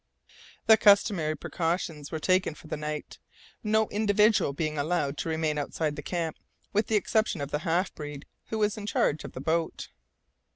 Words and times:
The 0.65 0.77
customary 0.77 1.37
precautions 1.37 2.11
were 2.11 2.17
taken 2.17 2.55
for 2.55 2.65
the 2.65 2.75
night, 2.75 3.19
no 3.63 3.87
individual 3.89 4.51
being 4.51 4.75
allowed 4.79 5.15
to 5.19 5.29
remain 5.29 5.59
outside 5.59 5.95
the 5.95 6.01
camp, 6.01 6.37
with 6.73 6.87
the 6.87 6.95
exception 6.95 7.39
of 7.39 7.51
the 7.51 7.59
half 7.59 7.93
breed, 7.93 8.25
who 8.47 8.57
was 8.57 8.77
in 8.79 8.87
charge 8.87 9.23
of 9.23 9.33
the 9.33 9.41
boat. 9.41 9.89